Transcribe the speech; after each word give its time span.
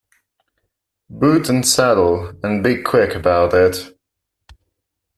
Boot 1.11 1.47
and 1.47 1.63
saddle, 1.63 2.33
and 2.41 2.63
be 2.63 2.81
quick 2.81 3.13
about 3.13 3.53
it. 3.53 3.95